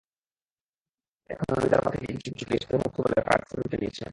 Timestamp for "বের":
2.69-2.79